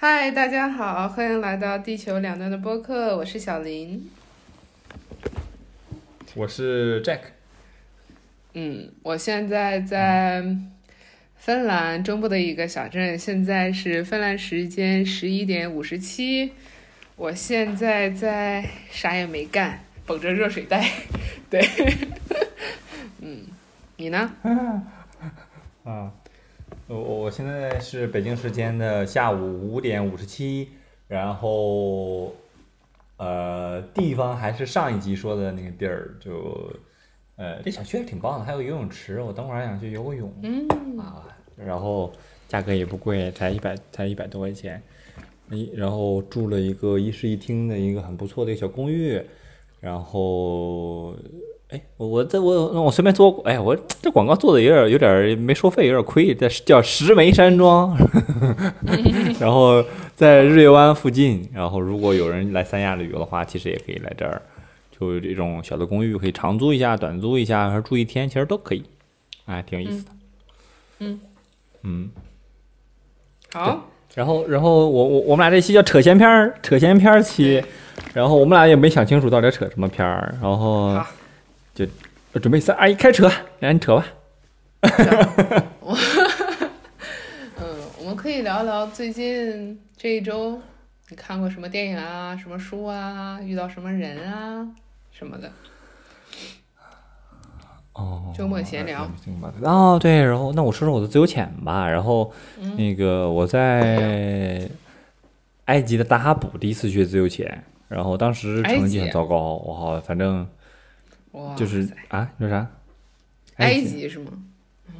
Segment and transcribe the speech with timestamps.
[0.00, 4.08] 嗨，大家好，欢迎来到地球两端的播客，我是小林。
[6.36, 7.18] 我是 Jack。
[8.54, 10.56] 嗯，我现在在
[11.34, 16.52] 芬兰中部的一个小镇，现在是芬兰时间十一点五十七。
[17.16, 20.88] 我现在在啥也没干，捧着热水袋。
[21.50, 21.60] 对，
[23.20, 23.46] 嗯，
[23.96, 24.32] 你呢？
[25.82, 26.12] 啊，
[26.88, 30.70] 我我现在是北京时间的下午五点五十七，
[31.06, 32.34] 然后
[33.18, 36.72] 呃，地方还是上一集说的那个地儿，就
[37.36, 40.32] 呃，这小区还挺棒的，还有游泳池，我等会儿还想去游个泳。
[40.42, 40.66] 嗯
[40.98, 42.10] 啊，然后
[42.48, 44.82] 价格也不贵，才一百才一百多块钱，
[45.50, 49.22] 一然后住了一个一室一厅的一个很不错的一个小公寓，
[49.78, 51.14] 然后。
[51.70, 56.34] 哎，我我这我我随便做，哎，我这广告做的有点有点没收费，有点亏。
[56.34, 57.94] 这叫石梅山庄，
[59.38, 59.84] 然后
[60.16, 61.46] 在日月湾附近。
[61.52, 64.40] 然后如果有人来三亚旅游的话，其实也可以来这儿，
[64.98, 68.82] 就这种小的公寓，可以长租一下、短租一下，还是住一天，其实都可以，
[69.44, 70.10] 哎，挺有意思的。
[71.00, 71.20] 嗯
[71.82, 72.10] 嗯，
[73.52, 77.62] 好，然后然后我我我们俩这期叫扯闲篇儿，扯闲篇儿期，
[78.14, 81.06] 然后我们俩也没想清楚到底扯什么片儿，然后好
[82.32, 84.04] 就准备三二一开扯，来你扯吧。
[85.78, 85.94] 我，
[87.56, 87.64] 嗯，
[88.00, 90.60] 我们可以聊聊最近这一周
[91.08, 94.66] 你看过什么电影啊、什么书啊、遇到什么人啊
[95.12, 95.52] 什么的。
[97.92, 99.08] 哦，周末闲聊。
[99.62, 101.88] 哦，对，然后那我说说我的自由潜吧。
[101.88, 104.68] 然后嗯那个我在
[105.66, 110.46] 埃及的大哈卜第一次学自由潜，然后当时成绩很糟糕，我好反正
[111.32, 112.66] 哇，就是啊，你说啥？
[113.56, 114.32] 埃及是吗？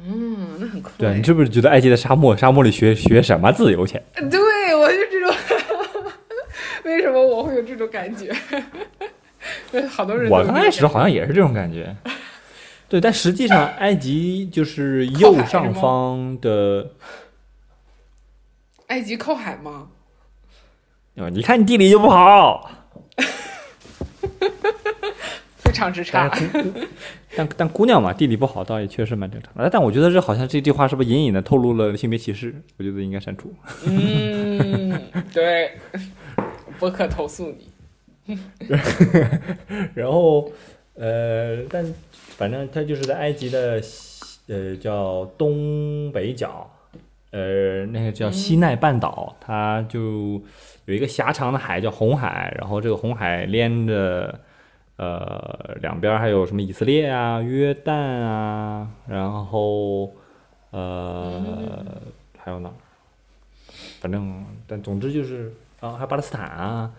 [0.05, 4.01] 嗯，那很酷对，哎你是不是觉得埃及的沙漠沙漠里学学什么自由潜？
[4.15, 5.35] 对，我就这种，
[6.85, 8.33] 为什么我会有这种感觉？
[9.71, 11.95] 对，好多人我刚开始好像也是这种感觉。
[12.87, 16.91] 对，但实际上埃及就是右上方的，
[18.87, 19.89] 埃及靠海吗？
[21.15, 22.71] 哦你看你地理就不好。
[25.69, 26.73] 非常之差 但。
[27.35, 29.69] 但但姑娘嘛，地理不好倒也确实蛮正常的。
[29.69, 32.55] 但我觉得这好像这句话是不是隐隐的透露了性别歧视？
[32.77, 33.53] 我觉得应该删除。
[33.85, 34.99] 嗯，
[35.31, 35.73] 对，
[36.79, 37.53] 博客投诉
[38.25, 38.37] 你。
[39.93, 40.51] 然后
[40.95, 46.67] 呃，但反正他就是在埃及的西呃叫东北角，
[47.31, 50.41] 呃那个叫西奈半岛，它就
[50.85, 54.39] 有一个狭长的海叫红海，然后这个红海连着。
[54.99, 60.13] 呃，两边还有什么以色列啊、约旦啊，然后
[60.71, 62.01] 呃，
[62.37, 62.75] 还有哪儿？
[64.01, 66.91] 反正但总之就是啊，还有巴勒斯坦啊，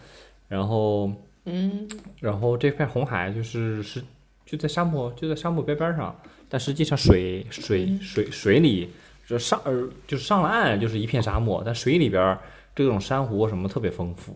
[0.49, 1.13] 然后
[1.45, 1.87] 嗯，
[2.21, 4.03] 然后这片红海就是是
[4.47, 6.19] 就在沙漠就在沙漠边边上，
[6.49, 8.91] 但实际上水水水水里
[9.27, 12.39] 就上呃就是上了岸就是一片沙漠，但水里边
[12.75, 14.35] 这种珊瑚什么特别丰富，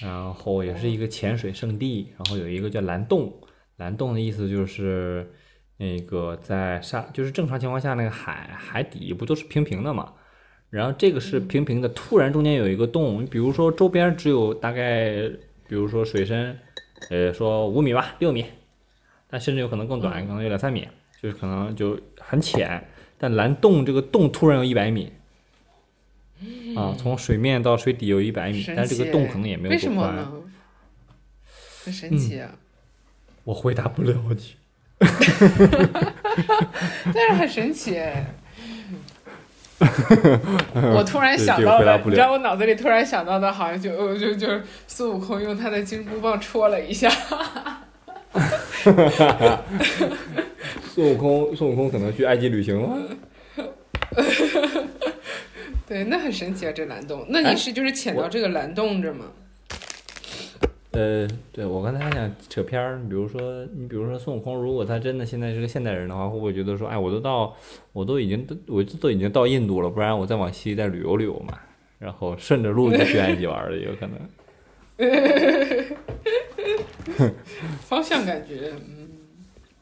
[0.00, 3.32] 然后也是一个潜水圣地，然后有一个叫蓝洞，
[3.76, 5.28] 蓝洞的意思就是
[5.76, 10.12] 那个在沙就是正常情况下那个海海底不都是平平的嘛，
[10.70, 15.28] 然后这个是平平的，突然中间有一个洞，比如说周边只有大概，
[15.68, 16.58] 比如说水深，
[17.10, 18.44] 呃，说五米吧，六米，
[19.28, 20.86] 但甚至有可能更短，可能有两三米，
[21.20, 22.82] 就是可能就很浅。
[23.16, 25.12] 但蓝洞这个洞突然有一百米，
[26.76, 30.08] 啊， 从水面到水底有一百米，但是这个洞可能也没有为多宽。
[30.14, 30.32] 什么呢？
[31.84, 32.50] 很神奇啊！
[33.44, 34.54] 我回答不了你。
[37.14, 38.34] 但是很神奇哎。
[39.80, 47.08] 我突然想到了，这个回答不了你知道我脑子里突然想到的，好像就呃就就是孙悟空用他的金箍棒戳了一下。
[50.94, 52.98] 孙悟空，孙悟空可能去埃及旅行了。
[55.88, 57.24] 对，那很神奇啊，这蓝洞。
[57.30, 59.24] 那你是就是潜到这个蓝洞这吗？
[60.90, 67.56] 呃，对我刚才还想扯片儿，你比如说，你比如说孙悟空，如果他真的现在是个现代人的话，会不会觉得说，哎，我都到，
[67.92, 71.58] 我都已经都，我都已经到印度了，不然我再往西再旅游旅游嘛，
[71.98, 74.18] 然后顺着路就去埃及玩儿了，有可能。
[77.80, 79.08] 方向感觉，嗯，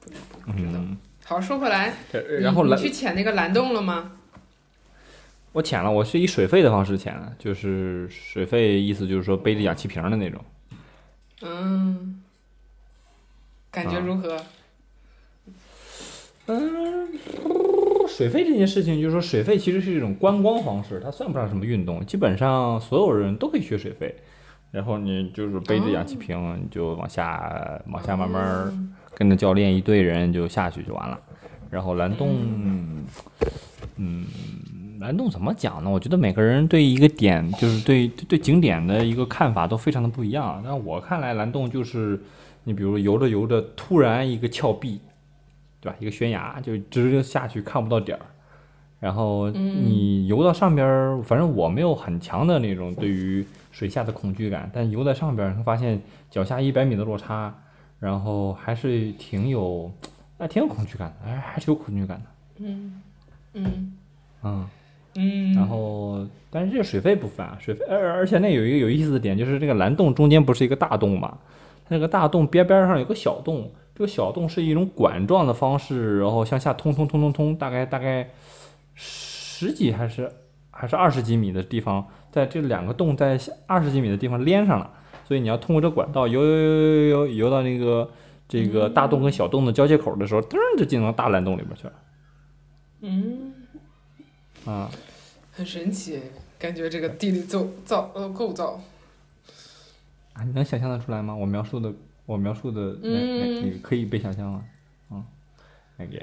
[0.00, 0.72] 不不不知道。
[0.74, 1.94] 嗯，好，说回来，
[2.40, 4.12] 然后你，去潜那个蓝洞了吗？
[5.56, 10.44] 我潜了，我是以水肺的方式潜的，就是水肺意思就是说背着氧气瓶儿的那种。
[11.40, 12.20] 嗯，
[13.70, 14.36] 感觉啊如何？
[16.48, 17.08] 嗯，
[18.06, 22.04] 水费这件事情，就是说水费其实是一种观光方式，它算不上什么运动。
[22.04, 24.14] 基本上所有人都可以学水费，
[24.70, 31.18] 然后你就是背着氧气瓶，你就往下往下慢慢跟着教练一队人就下去就完了。
[31.70, 32.36] 然后蓝洞，
[33.96, 34.26] 嗯，
[35.00, 35.90] 蓝洞怎么讲呢？
[35.90, 40.62] 我觉得每个人对一个点，就是对对景点的一个看法都非常的不一样。
[40.64, 42.20] 但我看来，蓝洞就是
[42.64, 45.00] 你比如游着游着，突然一个峭壁。
[45.78, 45.96] 对吧？
[46.00, 48.24] 一个悬崖就直接下去看不到点儿，
[48.98, 57.54] 然后你游到上边儿，反正我没有很强的那种对于水下的恐惧感，但游在上边儿，发现脚下一百米的落差，
[58.00, 59.92] 然后还是挺有，
[60.38, 62.24] 哎，挺有恐惧感的，哎，还是有恐惧感的。
[62.58, 63.02] 嗯
[63.52, 63.92] 嗯
[64.42, 64.68] 嗯
[65.16, 71.38] 嗯，然后但是这个水费不分啊，水费，而而且那有一个有意思的点，就是这个蓝洞中间不是一个大洞嘛，
[71.88, 73.70] 它那个大洞边边上有个小洞。
[73.94, 78.28] 这个小洞是一种管状的方式，然后向下通通通通通，大概大概
[78.94, 80.30] 十几还是
[80.70, 84.90] 还是二十几米的地方，在这两个洞在二十几米的地方连上了，
[85.26, 88.06] 所以你要通过这管道游游游游游游到那个
[88.46, 91.92] 这个大洞跟小洞的交接口的时候，噔就进到大蓝洞里边去了。
[93.00, 93.54] 嗯，
[94.66, 94.90] 啊，
[95.52, 96.20] 很神奇，
[96.58, 98.80] 感觉这个地理构造呃构造
[100.34, 101.34] 啊，你能想象得出来吗？
[101.34, 101.92] 我描述的。
[102.26, 104.64] 我描述的那那那个可以被想象吗？
[105.12, 105.24] 嗯
[105.96, 106.20] 那个。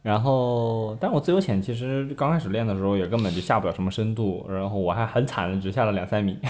[0.00, 6.38] 然后，但我自由潜其实刚开始练的时候也根本就下不了什么深度，然后我还很惨的只下了两三米。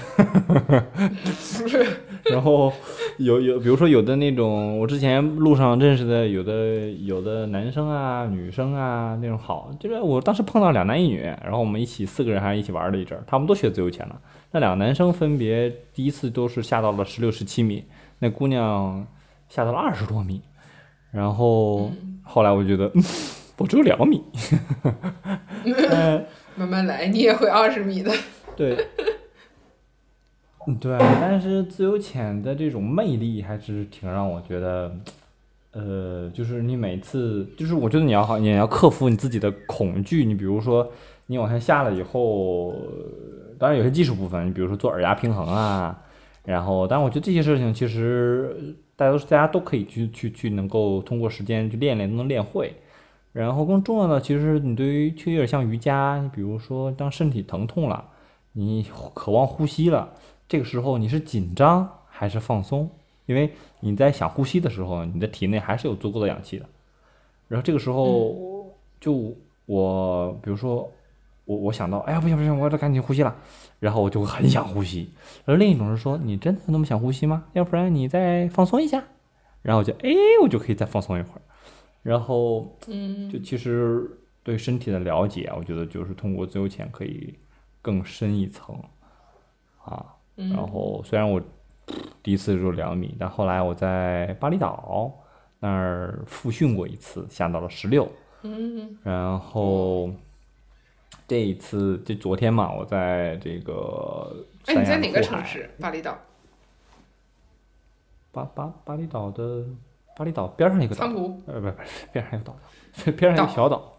[2.30, 2.72] 然后
[3.18, 14.20] 有有，比如说有的那种我之前路上认识的有的有的男生啊、女生啊那种好，就是我当时碰到两男一女，然后我们一起四个人还是一起玩了一阵儿，他们都学自由潜了。
[14.52, 17.84] 那两个男生分别第一次都是下到了十六、十七米。
[18.20, 19.06] 那姑娘
[19.48, 20.40] 下到了二十多米，
[21.10, 21.90] 然后
[22.22, 22.90] 后来我觉得
[23.58, 24.22] 我只有两米，
[26.56, 28.10] 慢慢来，你也会二十米的。
[28.56, 28.76] 对，
[30.80, 34.94] 对，但是自由潜的这种魅力还是挺让我觉得，
[35.72, 40.24] 呃，就是你每次，就是我觉得你要好，你要克服你自己的恐惧。
[40.24, 40.90] 你比如说，
[41.26, 42.74] 你往下下了以后，
[43.58, 46.00] 当然有些技术部分，你比如说做耳压平衡啊。
[46.44, 52.72] 然后，但我觉得这些事情其实大家都大家都可以去去去能够通过时间去练练都能练会。
[53.32, 58.04] 然后更重要的，其实你对于就有点像瑜伽，你比如说当身体疼痛了，
[58.52, 60.12] 你渴望呼吸了，
[60.48, 62.90] 这个时候你是紧张还是放松？
[63.26, 63.50] 因为
[63.80, 66.66] 你在想呼吸的时候，你的体内还是有足够的氧气的。
[67.48, 68.70] 然后这个时候，
[69.00, 69.34] 就
[69.66, 70.90] 我比如说
[71.46, 73.34] 我我想到，哎呀不行不行，我得赶紧呼吸了。
[73.80, 75.10] 然后我就会很想呼吸，
[75.44, 77.44] 而另一种是说，你真的那么想呼吸吗？
[77.52, 79.02] 要不然你再放松一下，
[79.62, 80.10] 然后我就哎，
[80.42, 81.40] 我就可以再放松一会儿。
[82.02, 84.06] 然后，嗯，就其实
[84.42, 87.34] 对身体的了解，我觉得就是通过自由潜可以
[87.80, 88.78] 更深一层
[89.82, 90.14] 啊。
[90.36, 91.40] 然后虽然我
[92.22, 95.12] 第一次入两米，但后来我在巴厘岛
[95.60, 98.08] 那儿复训过一次，下到了十六。
[98.42, 100.10] 嗯，然后。
[101.26, 104.44] 这一次就昨天嘛，我在这个。
[104.66, 105.70] 哎，你在哪个城市？
[105.80, 106.18] 巴厘岛。
[108.30, 109.64] 巴巴巴厘岛的
[110.14, 111.06] 巴厘岛边上一个岛。
[111.46, 112.56] 呃，不不是，边上一个岛，
[113.12, 113.90] 边上一个小岛。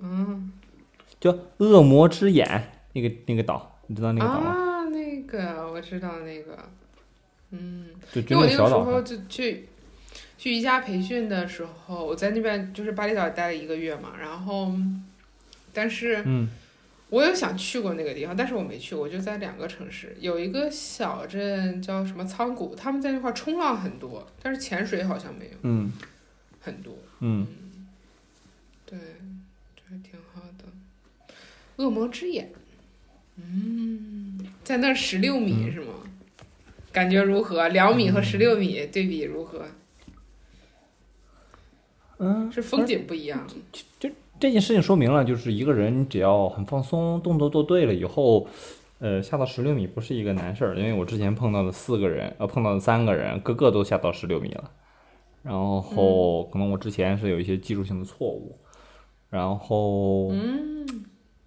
[0.00, 0.52] 嗯。
[1.20, 4.56] 就恶魔之眼，那个那个岛，你知道那个岛吗？
[5.26, 6.68] 个我知道那个。
[7.50, 7.88] 嗯。
[8.12, 8.78] 就就那小岛。
[8.78, 9.68] 我那个时候就去
[10.38, 14.72] 去瑜伽培训的时候，我在那边就是巴厘岛待了一个月嘛，然后。
[15.78, 16.48] 但是，嗯，
[17.10, 25.92] 我有想去过那个地方，但是我没去我，就在两个城市，有一个小镇叫什么仓谷，他们在那块冲浪很多，但是潜水好像没有，嗯，
[26.62, 27.46] 很多，嗯，
[28.86, 28.98] 对，
[29.76, 31.34] 这还挺好的。
[31.76, 32.50] 恶魔之眼，
[33.36, 34.25] 嗯，
[34.66, 35.94] 在那十六米是吗？
[36.90, 37.68] 感觉如何？
[37.68, 39.64] 两米和十六米对比如何？
[42.18, 43.46] 嗯，是风景不一样。
[44.00, 44.10] 就。
[44.40, 48.48] 这件事情说明了，就是一个人只要很放松，动作做对了以后，
[48.98, 50.76] 呃，下到十六米不是一个难事儿。
[50.76, 54.68] 因为我之前碰到的四个人，呃，碰到的三个人，个个都下到十六米了。
[55.44, 58.58] 然后可能我之前是有一些技术性的错误，
[59.30, 60.84] 然后，嗯，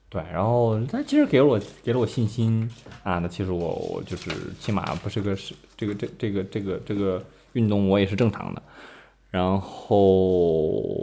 [0.09, 2.69] 对，然后他其实给了我给了我信心
[3.03, 3.19] 啊。
[3.19, 7.23] 那其实我我就是起码不是个是这个这这个这个这个
[7.53, 8.61] 运动我也是正常的，
[9.29, 10.95] 然后。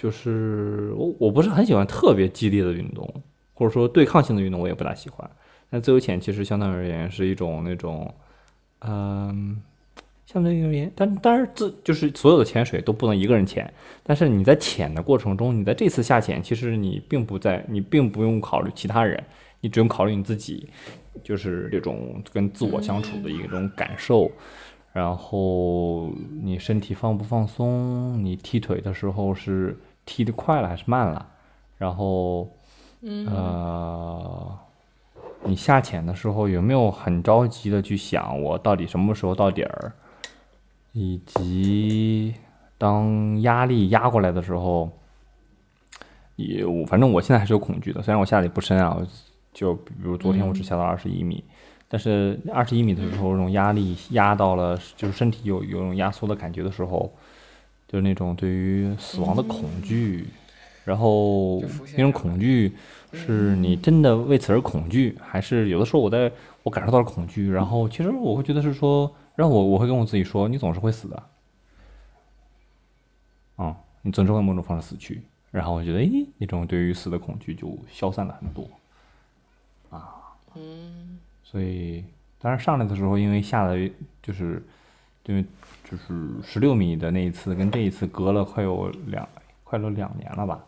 [0.00, 3.12] 就是我我不是很喜欢特别激烈的运动，
[3.52, 5.28] 或者说对抗性的运动，我也不大喜欢。
[5.70, 8.14] 那自由潜其实相对而言是一种那种，
[8.78, 9.60] 嗯，
[10.30, 19.24] 相对而言，但当然自就是所有的潜水都不能一个人潜，但是你在潜的过程中，你在这次下潜，其实你并不在，你并不用考虑其他人，
[19.62, 20.68] 你只用考虑你自己，
[21.24, 24.30] 就是这种跟自我相处的一种感受。
[24.92, 26.10] 然后
[26.42, 28.22] 你身体放不放松？
[28.22, 31.26] 你踢腿的时候是踢得快了还是慢了？
[31.78, 32.50] 然后，
[33.00, 34.58] 呃，
[35.44, 39.90] 你下潜的时候有没有很着急的去想我到底什么时候到底儿？
[40.98, 42.34] 以及
[42.76, 44.90] 当压力压过来的时候，
[46.34, 48.02] 也我反正我现在还是有恐惧的。
[48.02, 48.98] 虽然我下的也不深啊，
[49.54, 51.44] 就比如昨天我只下到二十一米，
[51.88, 57.08] 但是二十一米的时候，那种压力压到了，就是身体有有种压缩的感觉的时候，
[57.86, 60.26] 就是那种对于死亡的恐惧，
[60.84, 61.62] 然后
[61.96, 62.72] 那种恐惧
[63.12, 66.32] 是你真的为此而恐惧，还是有的时候我在
[66.64, 69.08] 我感受到了恐惧，然后其实我会觉得是说。
[69.38, 71.22] 然后我我会跟我自己说，你总是会死的，
[73.58, 75.22] 嗯，你总是会某种方式死去。
[75.52, 78.68] 然后我觉得，诶，那种对于死的恐惧就消散了很多，
[79.90, 82.04] 啊，嗯，所以
[82.40, 83.88] 当然上来的时候，因为下的
[84.20, 84.60] 就是，
[85.26, 85.44] 因为
[85.88, 89.28] 就是十六米的那一次跟这一次隔了快有两
[89.62, 90.64] 快了两年了吧，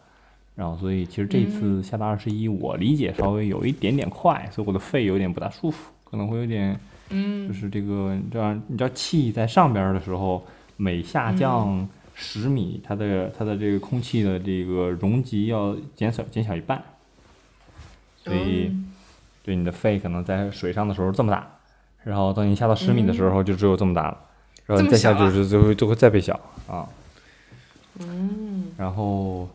[0.55, 6.79] 然后所以其实这一次下到二十一，我理解稍微有一点点快，所以我的肺有点不大舒服，可能会有点。
[7.11, 16.83] 嗯，就是这个，你知道，你知道气在上边的时候，每下降十米，它的它的这个空气的这个容积要减少减小一半，
[18.17, 18.73] 所以
[19.43, 21.47] 对你的肺可能在水上的时候这么大，
[22.05, 24.19] 然后等你下到十米的时候就只有这么大了，
[24.67, 26.39] 然后再下就是就会就会再变小
[26.69, 26.89] 啊。
[27.99, 29.49] 嗯，然后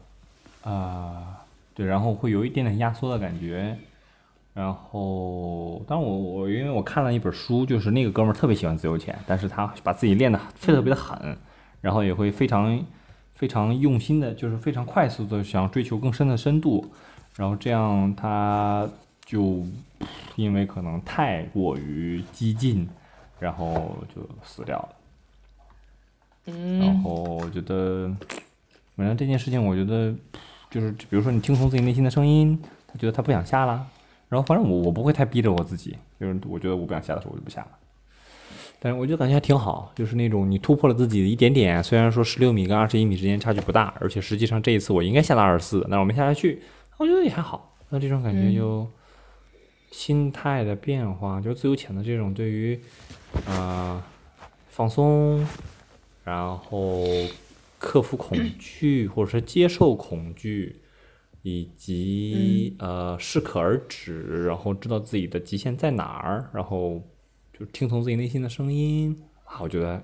[0.61, 1.37] 啊，
[1.73, 3.77] 对，然后会有一点点压缩的感觉。
[4.55, 11.37] 然后，当我我因为我看了一本书，就是那个哥们儿特别喜欢自由潜，但是他把自己练得特别的狠，
[11.81, 12.81] 然后也会非常
[13.33, 16.89] 非常用心的，就是非常快速的想追求更深的深度，
[17.35, 18.89] 然后这样他
[19.25, 19.61] 就
[20.37, 22.87] 因为可能太过于激进，
[23.37, 24.89] 然后就死掉了。
[26.45, 28.09] 嗯，然后我觉得，
[28.95, 30.15] 反正这件事情，我觉得
[30.71, 32.57] 就是比如说你听从自己内心的声音，
[32.87, 33.85] 他觉得他不想下了。
[34.27, 37.69] 然后反正我我不会太逼着我自己，就是我觉得我不想下的时候我就不下了。
[38.79, 46.61] 但是我就感觉还挺好，就是那种你突破了自己的一点点，虽然说十六米跟二十一米之间差距不大，而且实际上这一次我应该下到二十四，但我没下下去，
[46.97, 47.75] 我觉得也还好。
[47.89, 48.87] 那这种感觉就
[49.91, 52.79] 心态的变化，就自由潜的这种对于
[53.47, 54.05] 啊
[54.69, 55.47] 放松，
[56.23, 57.03] 然后
[57.79, 60.75] 克服恐惧或者说接受恐惧。
[61.45, 66.99] 以及呃适可而止，然后知道自己的极限在哪儿，然后
[67.53, 70.01] 就听从自己内心的声音啊，我觉得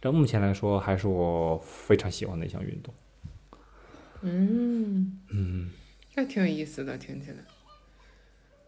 [0.00, 2.94] 这目前来说还是我非常喜欢的一项运动。
[4.22, 5.68] 嗯嗯，
[6.14, 7.36] 那挺有意思的，听起来。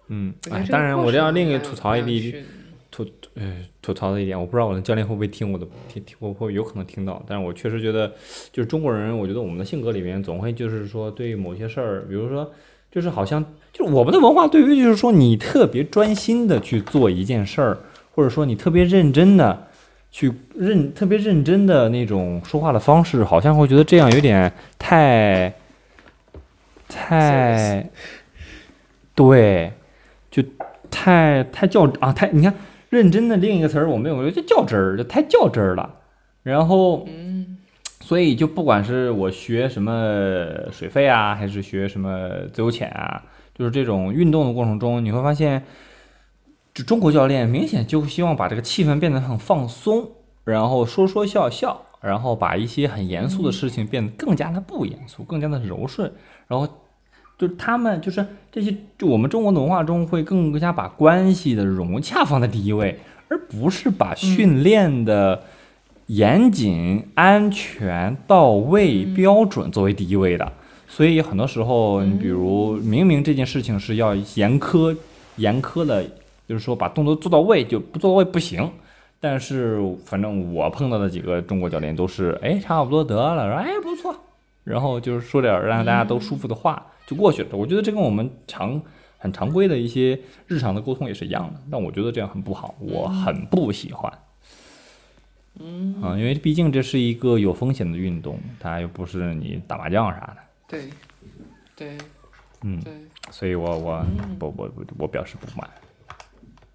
[0.08, 2.44] 嗯，哎，当然我这样另一个吐槽一点。
[2.94, 3.42] 吐呃
[3.82, 8.06] 吐槽的一点，我不知道我的教练会不会听我的听听，我会有可能听到，但是我确实觉得，
[8.52, 12.48] 就是中国人，我觉得我们的性格里面总会就是说对某些事儿，比如说
[12.92, 17.78] 就是好像就是我们的文化对于就是说你特别专心的去做一件事儿，
[18.14, 19.66] 或者说你特别认真的
[20.12, 25.52] 去认特别认真的那种说话的方式，好像会觉得这样有点太
[26.88, 27.90] 太
[29.16, 29.72] 对，
[30.30, 30.40] 就
[30.88, 32.54] 太太较啊太你看。
[32.94, 35.96] 认真的另一个词儿我没有，就较真儿，就太较真儿了。
[36.44, 37.58] 然后，嗯，
[38.00, 43.20] 所以就不管是我学什么水肺啊，还是学什么自由潜啊，
[43.52, 45.64] 就是这种运动的过程中，你会发现，
[46.72, 50.08] 就中国教练明显就希望把这个气氛变得很放松，
[50.44, 56.12] 然后说说笑笑，然后把一些很严肃的事情变得更加的不严肃，更加的柔顺，
[56.46, 56.68] 然后。
[57.36, 62.98] 就他们，就是这些，就我们中国的文化中会更加把关系的融洽放在第一位，
[63.28, 65.42] 而不是把训练的
[66.06, 70.52] 严谨、安全、到位、标准作为第一位的。
[70.86, 74.96] 所以很多时候，你比如明明这件事情是要严苛、
[75.36, 76.04] 严苛的，
[76.48, 78.70] 就是说把动作做到位，就不做到位不行。
[79.18, 84.14] 但是反正我碰到的几个中国教练都是，哎，差不多得了，说哎不错，
[84.62, 86.80] 然后就是说点让大家都舒服的话。
[87.06, 87.48] 就过去了。
[87.52, 88.80] 我觉得这跟我们常
[89.18, 91.60] 很常规的一些日常的沟通也是一样的。
[91.70, 94.12] 但我觉得这样很不好，我很不喜欢。
[95.60, 100.36] 嗯啊，因为毕竟这是一个有风险的运动，它又不是你打麻将啥的。
[100.66, 100.88] 对，
[101.76, 101.98] 对，
[102.62, 102.92] 嗯，对，
[103.30, 104.04] 所以我我
[104.40, 105.70] 我我我我表示不满。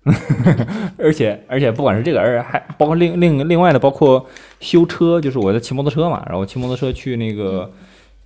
[0.97, 4.25] 而且而且不管是这个，而还包括另另另外的，包括
[4.61, 7.69] 修车，就是我在骑摩托车嘛，然后骑摩托车去那个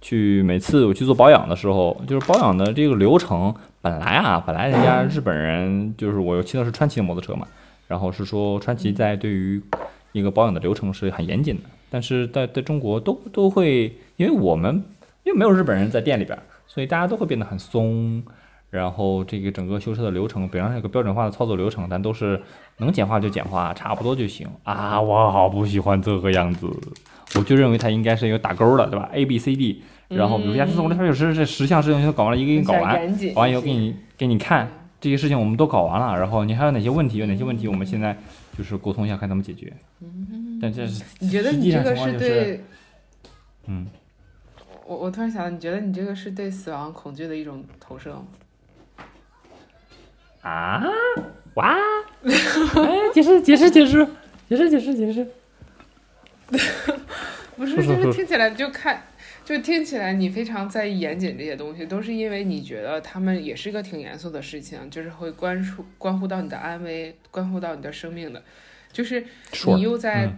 [0.04, 7.48] 去每次我去做保养的时候，就是保养的这个流程，本来啊，本来人家日本人就是我骑的是川崎的摩托车嘛，
[7.88, 9.64] 然后是说川崎在对于
[10.12, 14.84] 一个保养的流程是很严谨的，但是在在中国都都会， 因为我们
[15.24, 18.22] 因为没有日本人在店里边，所以大家都会变得很松。
[18.70, 22.42] 然后这个整个修车的流程，比方说有个标准化的操作流程，但都是
[22.78, 25.00] 能简化就简化，差不多就行啊！
[25.00, 26.68] 我好不喜欢这个样子，
[27.36, 34.70] 我就认为它应该是一个打勾的，对吧？A B C D，然后比如下次我这边有时这十项事情都搞完了，一个一个搞完，搞完以后给你给你看
[35.02, 37.18] 这些事情我们都搞完了，然后你还有哪些问题？
[37.18, 37.68] 有哪些问题？
[37.68, 38.18] 我们现在
[38.58, 39.74] 就是沟通一下，看怎么解决。
[40.02, 42.64] 嗯但这是 你觉得你这个是对？
[43.68, 43.88] 嗯，
[44.86, 48.26] 我我突然想到，你觉得你这个是对死亡恐惧的一种投射吗？
[50.42, 50.84] 啊！
[51.56, 51.76] 哇！
[52.24, 52.32] 哎，
[53.14, 54.08] 解释解释解释
[54.50, 55.28] 解释解释解释。
[57.58, 59.04] 不是，就是听起来就看，
[59.46, 68.44] 就听起来你非常在意严谨这些东西，都是因为你觉得他们也是一个挺严肃的事情，就是会关注关乎到你的安危，关乎到你的生命的，
[68.92, 69.26] 就是
[69.68, 70.32] 你又在。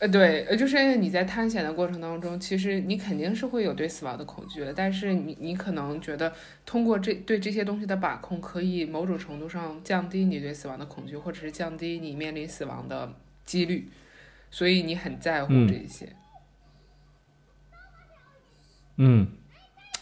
[0.00, 6.32] 呃，对，呃，就是你在探险的过程当中，其实你肯定是会有对死亡的恐惧的，但是你你可能觉得
[6.64, 13.12] 通过这对这些东西的把控，可以某种程度上降低你对死亡的恐惧，或者是降低你面临死亡的
[13.44, 13.90] 几率，
[14.50, 16.06] 所以你很在乎这些。
[16.06, 16.16] 嗯，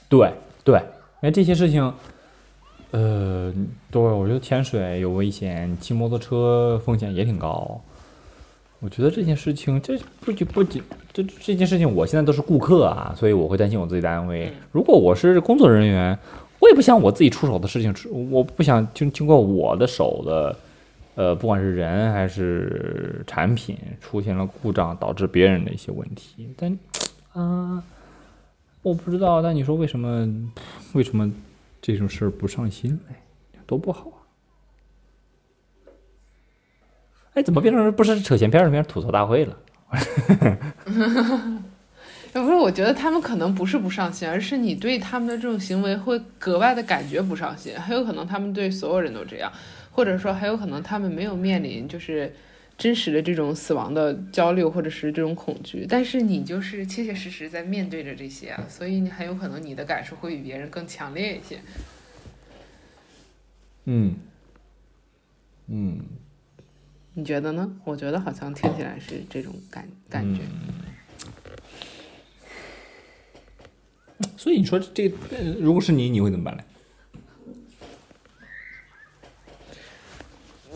[0.09, 0.33] 对
[0.64, 1.93] 对，因为这些事情，
[2.90, 3.52] 呃，
[3.90, 7.81] 对我觉得潜水有危险，骑摩托车风险也挺高。
[8.81, 14.52] 我觉得这件事情，这不仅不仅这这件事情，我现在都是顾客啊，所以我会担心我自己的安危。
[14.73, 16.17] 如果我是工作人员，
[16.61, 17.93] 我也不想我自己出手的事情，
[18.31, 20.57] 我不想经经过我的手的，
[21.17, 26.49] 呃，不管是人还是产品出现了故障，导致别人的一些问题。
[26.57, 26.78] 但
[27.33, 27.83] 啊，
[28.88, 29.40] 我不知道。
[29.42, 30.26] 但你说为什么
[30.92, 31.30] 为什么
[31.80, 32.99] 这种事儿不上心？
[33.11, 33.14] 哎，
[33.66, 34.18] 多不好啊。
[37.35, 39.56] 哎，怎么变成不是扯闲篇儿，变成吐槽大会了？
[42.32, 47.75] 不是，我觉得他们可能不是不上心，而是你对他们的这种行为会格外的感觉不上心。
[47.80, 49.52] 很有可能他们对所有人都这样，
[49.91, 52.32] 或者说很有可能他们没有面临就是
[52.78, 61.60] 真实的这种死亡的焦虑或者是这种恐惧，但是你就是切切实实在面对着这些啊，所以你很有可能你的感受会比别人更强烈一些。
[63.84, 64.14] 嗯，
[65.67, 66.00] 嗯。
[67.14, 67.69] 你觉得呢？
[67.84, 70.43] 我觉得好像听起来是这种感感觉。
[74.36, 75.12] 所以你说这，
[75.58, 76.62] 如果是你，你会怎么办呢？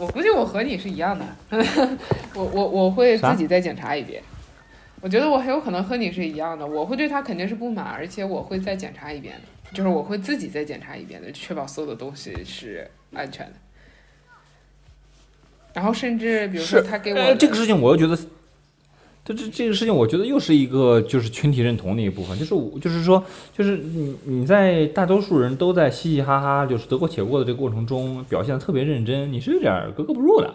[0.03, 1.25] 我估计我和你是一样的，
[2.35, 4.21] 我我我会自己再检查一遍。
[5.01, 13.53] 我觉得我很有可能和你是一样的，我会对他肯定是不满，而且我会再检查一遍的，就是我会自己再检查一遍的，确保所有的东西是安全的。
[15.75, 18.19] 然后甚至比如说他给我这个事情，我又觉得，
[19.25, 23.23] 这这这个事情，我觉得又是一个就是群体认同的一部分，就是我就是说，
[23.57, 30.55] 就是你你在大多数人都在嘻嘻哈哈，就是得过且过的这个过程中表现的特别认真，你是有点格格不入的，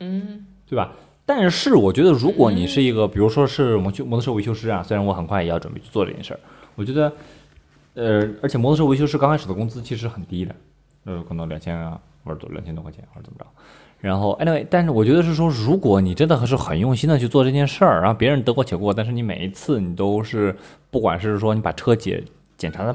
[0.00, 0.92] 嗯，对吧？
[1.26, 6.40] 但是我觉得，如果你是一个，比如说是摩摩托车维修师啊，虽然我很快也要准备去做这件事儿，
[6.74, 7.12] 我觉得，
[7.94, 10.54] 呃，而且摩托车维修师刚开始的工资其实很低的，
[11.04, 12.00] 呃，可能两千啊。
[12.26, 13.44] 或者多两千多块钱，或者怎么着，
[14.04, 20.54] 然后 anyway，但是我觉得是说，如果你真的是很用心的去做这件事儿，然后别人得过且过，但是你每一次你都是，
[20.90, 22.22] 不管是说你把车检
[22.58, 22.94] 检查的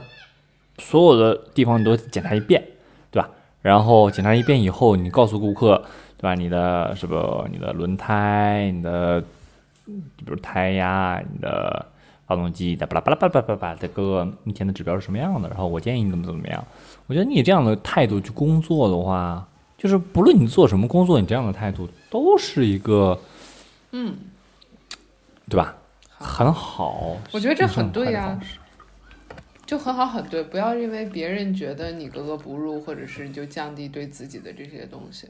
[0.78, 2.64] 所有的地方你都检查一遍，
[3.10, 3.28] 对吧？
[3.64, 5.84] 然后检查一遍以后，你告诉顾客，
[6.16, 6.36] 对吧？
[6.36, 7.48] 你的什么？
[7.52, 9.20] 你的轮胎，你的
[9.88, 11.88] 比如胎压，你的
[12.28, 15.50] 发动机的巴拉巴拉巴拉巴拉巴拉这个目前的指标是什么样的？
[15.50, 16.64] 然后我建议你怎么怎么样。
[17.08, 19.44] 我觉得你这样的态度去工作的话，
[19.80, 23.18] 就是不论你做什么工作，你这样的态度都是一个，
[23.92, 24.14] 嗯，
[25.50, 25.78] 对吧？
[26.10, 28.38] 很好，我觉得这很对呀，
[29.66, 30.44] 就很好，很对。
[30.44, 35.30] 不要因为别人觉得你格格不入，或者是就降低对自己的这些东西。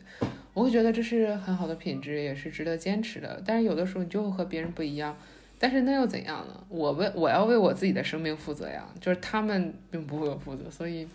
[0.56, 3.42] 我会觉得这是很好的品质，也是值得坚持的。
[3.46, 5.16] 但是有的时候你就会和别人不一样，
[5.60, 6.64] 但是那又怎样呢？
[6.70, 11.08] 我为我要为我自己的生命负责呀，就是他们并不为我负责，所以。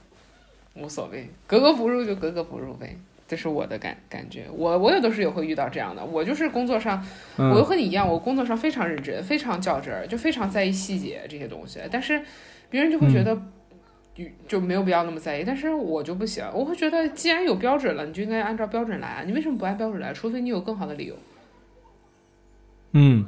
[0.77, 2.99] 无所谓，格格不入就格格不入呗，
[3.35, 4.45] 这是我的感感觉。
[4.57, 7.05] 我我有的时候也会遇到这样的，我就是工作上，
[7.37, 11.81] 我又和你一样，我工作上非常认真，非常较真儿，就非常在意细节这些东西。
[11.91, 12.23] 但是
[12.71, 13.37] 别人就会觉得，
[14.15, 15.43] 就就没有必要那么在意。
[15.45, 19.25] 但是我就不行，我会觉得既然有标准了，你就应该按照标准来啊！
[19.27, 20.13] 你为什么不按标准来？
[20.13, 21.17] 除非你有更好的理由。
[22.93, 23.27] 嗯，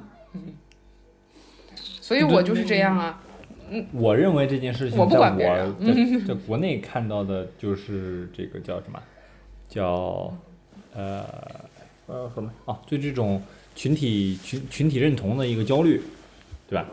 [1.75, 3.21] 所以我就是这样啊。
[3.91, 5.75] 我认为这件事情，我不在管别人
[6.25, 9.03] 在国内看到的就是这个叫什么，
[9.69, 10.33] 叫
[10.95, 11.25] 呃
[12.07, 13.43] 呃什么哦，就这种
[13.75, 16.01] 群体群群体认同的一个焦虑，
[16.69, 16.87] 对吧？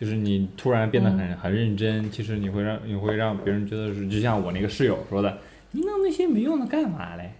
[0.00, 5.38] 就是你突然变得很很认真，其实你会让你会让别人觉得是，就像我那个室友说的，
[5.70, 7.30] 你弄那些没用的干嘛嘞？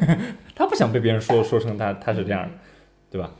[0.56, 2.50] 他不想被别人说说成他他是这样的，
[3.10, 3.30] 对吧？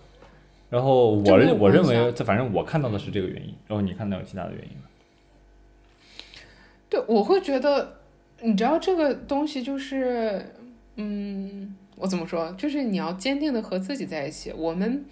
[0.69, 4.83] 然后我认我认为，这反正我看到的是这个原因，然后你看到有其他的原因吗？
[6.91, 8.01] 对，我会觉得，
[8.43, 10.55] 你知道这个东西就是，
[10.99, 12.53] 嗯，我怎么说？
[12.59, 14.53] 就是你要坚定的和自己在一起。
[14.53, 15.05] 我们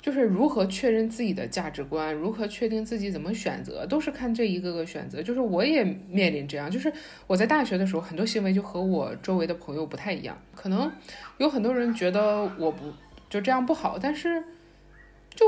[0.00, 5.22] 就是如何确认自己的价值观，如何确定自己怎么选择，都是看这一个个选择。
[5.22, 6.92] 就是我也面临这样，就是
[7.26, 10.38] 我在大学的时候，很多行为就和我周围的朋友不太一样。
[10.54, 10.90] 可能
[11.38, 12.92] 有很多人觉得我不
[13.28, 14.42] 就这样不好，但是。
[15.38, 15.46] 就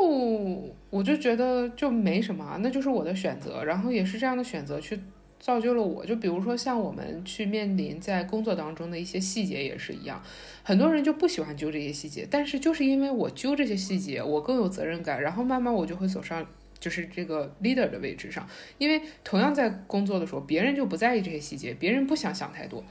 [0.91, 5.01] 我就觉得就没什么，那就是我的选择，然后也是这样的选择去
[5.39, 6.05] 造就了我。
[6.05, 10.23] 就比如说像我们去面临在工作当中的一些细节也是一样，
[10.63, 16.47] 很多人就不喜欢揪这些细节，但是就是因为我揪这些细节，我更有责任感，然后慢慢我就会走上
[16.79, 18.47] 就是这个 leader 的位置上。
[18.79, 22.85] 因为同样在工作的时候，别人就不在意这些细节，别人不想想太多。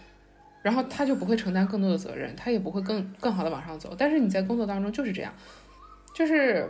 [0.63, 3.95] 然后他就不会承担更多的责任，他也不会更更好的往上走。
[3.97, 5.33] 但是你在工作当中就是这样，
[6.13, 6.67] 就是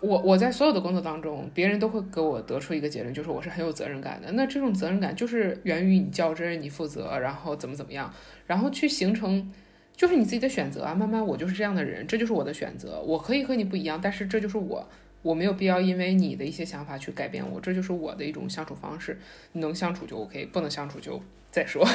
[0.00, 4.32] 我我在所有的工作当中，别人都会给我得出一个结论，就是我是很有责任感的。
[4.32, 8.12] 那这种责任感就是源于你较真，你负责，然后怎么怎么样，
[8.46, 9.52] 然后去形成，
[9.94, 10.94] 就是你自己的选择啊。
[10.94, 13.00] 慢慢我就是这样的人，这就是我的选择。
[13.00, 14.88] 我可以和你不一样，但是这就是我，
[15.22, 19.18] 我没有必要因为你的一些想法去改变我，这就是我的一种相处方式。
[19.52, 21.86] 你能相处就 OK，不能相处就再说。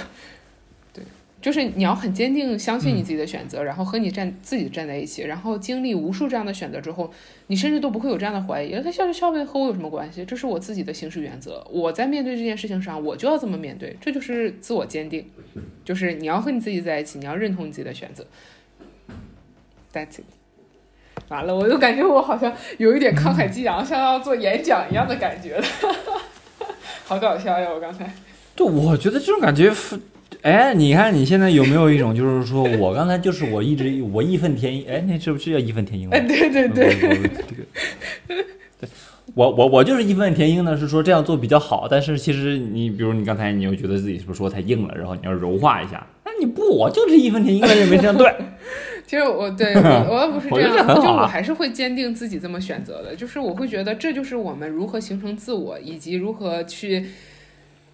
[1.45, 7.13] 对，就是你要很坚定相信你自己的选择，然后和你站自己站在一起，然后经历无数这样的选择之后，
[7.47, 10.25] 你甚至都不会有这样的怀疑，他笑就笑呗，和我有什么关系？
[10.25, 15.29] 这是我自己的行事原则，我在面对这件事情上，我就要这么面对，这就是自我坚定，
[15.83, 18.25] 就是你要和你自己在一起，你要认同你自己的选择。
[19.93, 20.25] That's it。
[21.29, 25.65] 完了，我就感觉我好像有一点慷慨激昂，像要做演讲一样的感觉了，
[27.05, 27.69] 好搞笑呀！
[27.71, 28.11] 我刚才。
[28.55, 29.71] 对，我觉得这种感觉，
[30.41, 36.15] 哎，你看你现在有没有一种，就是说我刚才就是我一直我义愤填膺，哎，那是不是叫义愤填膺吗？
[36.15, 38.43] 哎，对对对，我我这个，
[38.79, 38.89] 对，
[39.33, 48.31] 我我我就是义愤填膺呢，是说这样做比较好，但是其实你比如你刚才你又觉得自己是不是说太硬了，然后你要柔化一下，那你不，我就是义愤填膺的认为这样 对。
[49.07, 53.15] 其实我对我我要不是这样， 就我还是会坚定自己这么选择的。
[53.15, 57.05] 就是我会觉得这就是我们如何形成自我，以及如何去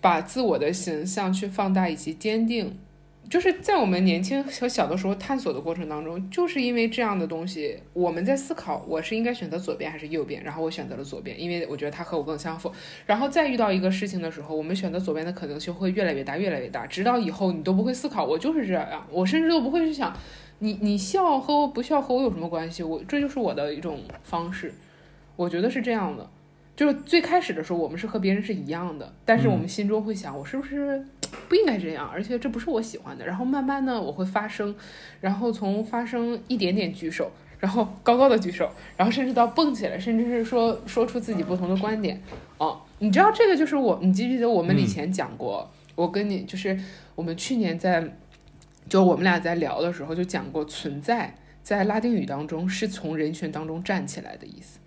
[0.02, 2.78] 把自我的形象去放大以及坚定。
[3.30, 12.70] 就是在我们年轻和小的时候探索的过程当中，就是因为这样的东西，我们在思考我是应该选择左边还是右边，然后我选择了左边，因为我觉得它和我更相符。
[13.06, 20.14] 然后再遇到一个事情的时候，我们选择左边的可能性会越来越大，越来越大，直到以后你都不会思考，我就是这样，我甚至都不会去想。
[20.60, 22.84] 你你笑和我不笑和我有什么关系？
[22.84, 24.74] 我这就是我的一种方式，
[25.38, 26.30] 我觉得是这样的。
[26.76, 31.06] 就是最开始的时候，我们是和别人是一样的，但是我们心中会想，我是不是
[31.48, 32.08] 不应该这样？
[32.08, 33.26] 而且这不是我喜欢的。
[33.26, 34.76] 然后慢慢呢，我会发声，
[35.20, 42.22] 然后从发声一点点举手，然后高高的举手，然后甚至到蹦起来，甚至是说说出自己不同的观点。
[42.58, 45.70] 哦，你知道这个就是我，你记不记得我们以前讲过？
[45.96, 46.80] 我跟你就是
[47.16, 48.16] 我们去年在。
[48.90, 54.80] 就我们俩在聊的时候就讲过，存在在拉丁语当中是从人群当中站起来的意思，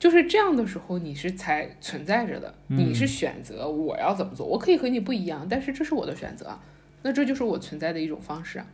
[0.00, 6.58] 就是这样的时候你是才存在着的，你是选择我要怎么做，我可以和你不一样，但是这是我的选择，
[7.02, 8.66] 那这就是我存在的一种方式啊。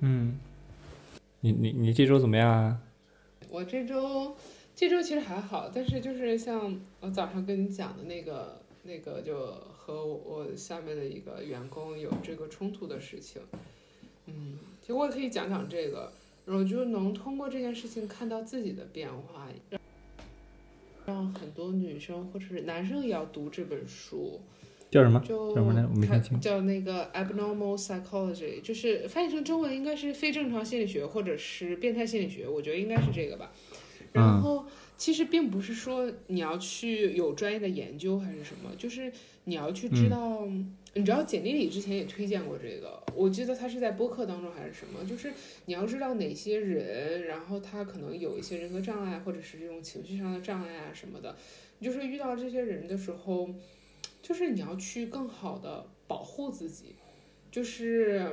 [0.00, 0.38] 嗯，
[1.40, 2.80] 你你你这周怎么样啊？
[3.50, 4.34] 我这周
[4.74, 13.42] 这周其实还好，但是就是像我早上跟你讲的那个那个，就和我下面的一个员工有这个冲突的事情，
[14.24, 16.10] 嗯，其实我也可以讲讲这个，
[16.52, 19.80] 然后就能通过这件事情看到自己的变化，让
[21.06, 24.38] 让很多女生或者是男生也要读这本书。
[24.90, 25.18] 叫什么？
[25.20, 25.82] 就叫什么来？
[25.82, 26.40] 我没它听清。
[26.40, 33.50] 叫那个 abnormal psychology，就是翻译成中文应该是非正常心理学或者是变态心理学，我觉得应该是这个吧。
[34.12, 39.12] 然嗯后其实并不是说你要去有专业的研究还是什么，就是
[39.44, 40.46] 你要去嗯知道，
[40.94, 45.32] 你知道简历里之前也推荐过这个，我记得他是在播客当中还是什么，就是
[45.66, 51.36] 你要知道哪些人，然后他可能有一些人格障碍或者是这种情绪上的障碍啊什么的，
[51.80, 53.48] 就是遇到这些人的时候。
[54.22, 56.94] 就是你要去更好的保护自己，
[57.50, 58.24] 就是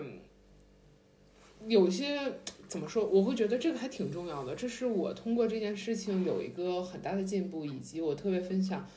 [1.67, 2.17] 有些
[2.67, 4.55] 怎么说，我会觉得这个还挺重要的。
[4.55, 8.87] 这是我通过这件事情有一个很大的进步，以及我特别分享。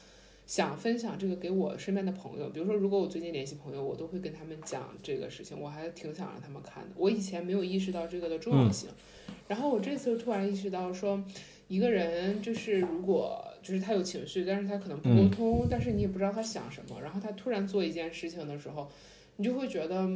[0.44, 6.90] 想分享这个给我身边的朋友，比如说，如果我最近联系朋友，我都会跟他们讲这个事情，我还挺想让他们看的。
[6.96, 8.90] 我以前没有意识到这个的重要性，
[9.46, 11.22] 然后我这次突然意识到，说
[11.68, 18.90] 一个人就是如果就是他有情绪，但是他可能不沟通，但是你也不知道他想什么，然后他突然做一件事情的时候，
[19.37, 20.11] 你就会觉得。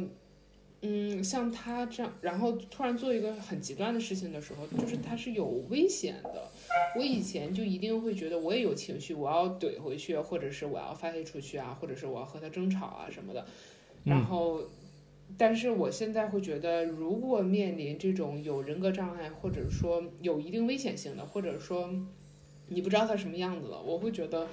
[0.81, 6.47] 嗯，像他这样，然后突然做一个很极端的事情的时候，就是他是有危险的。
[6.95, 13.45] 我以前就一定会觉得我也有情绪，我要怼回去，或者是我要发泄出去啊，或者是我要和他争吵啊什么的。
[14.03, 14.61] 然后，
[15.37, 21.89] 但是我现在会觉得，如果面临这种有人格障碍，或者说有一定危险性的，或者说
[22.67, 24.47] 你不知道他什么样子了，我会觉得，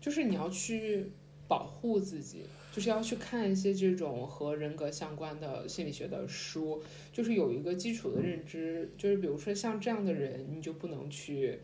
[0.00, 1.10] 就是你要去
[1.54, 2.44] 保护自己。
[2.72, 8.90] 就是要去看一些这种和人格相关的心理学的书，就是有一个基础的认知。
[8.98, 11.60] 就是比如说像这样的人，你就不能去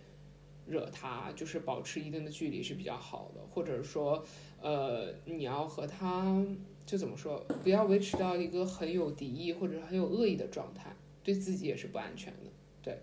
[0.68, 3.40] 惹他，就是保持一定的距离是比较好的。
[3.50, 4.24] 或者说，
[4.62, 6.46] 呃，你要和他
[6.86, 12.50] 就怎么说，不要维持到一个很有敌意或者很有恶意的状态，对自己也是不安全的。
[12.80, 13.02] 对，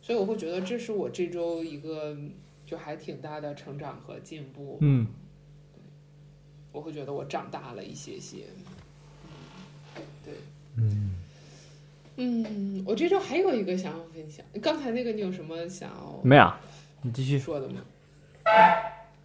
[0.00, 2.16] 所以我会觉得这是我这周一个
[2.64, 4.78] 就还挺大的成长和进步。
[4.80, 5.06] 嗯。
[6.74, 8.38] 我会觉得我长大了一些些，
[10.24, 10.34] 对，
[10.76, 11.14] 嗯，
[12.16, 16.20] 嗯，我这周还有一个想要分享，刚才那个你有什么想要？
[16.24, 16.52] 没有，
[17.02, 17.80] 你继续说的吗？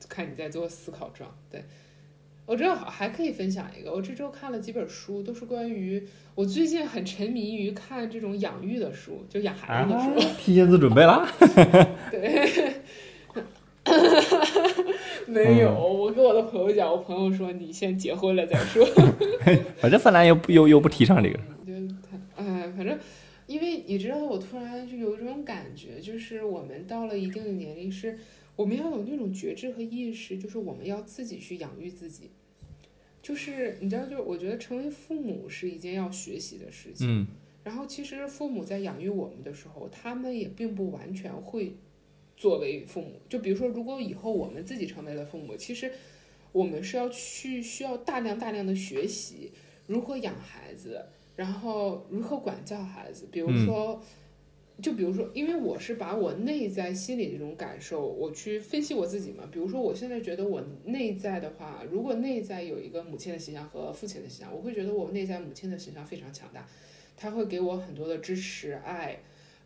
[0.07, 1.63] 看你在做思考状，对
[2.45, 11.27] 我这还可以分享一个，我这周看了几本书，都是关于我最近很沉迷于看这种养育的书，就养孩子的书，提前做准备了，
[12.11, 12.75] 对。
[15.27, 18.85] 没有，我跟我的朋友讲，我朋友说你先结婚了再说。
[19.79, 21.37] 反正芬兰又又又不提倡这个。
[21.65, 21.73] 就
[22.03, 22.97] 他，哎，反正，
[23.45, 28.17] 因为你知道，我突然就有一种感觉，就是我们到了一定的年龄，是
[28.55, 32.31] 我们要有那种觉知和意识，就是我们要自己去养育自己。
[33.21, 37.07] 就是你知道，就是我觉得成为父母是一件要学习的事情。
[37.07, 37.27] 嗯。
[37.63, 41.75] 然后，其实父母在养育我们的时候，他们也并不完全会。
[42.39, 45.91] 作为父母，就比如说，如果以后我们自己成为了父母，其实
[46.53, 49.51] 我们是要去需要大量大量的学习
[49.87, 53.27] 如何养孩子，然后如何管教孩子。
[53.29, 54.01] 比如说，
[54.81, 59.43] 就比如说，因为我是把我内在心里这种感受，我去分析我自己嘛。
[59.51, 66.65] 比如说，我现在觉得我内在的话，如果内在有一个母亲的形象和父亲的形象，我会觉得我内在母亲的形象非常强大，
[67.17, 69.19] 他会给我很多的支持爱。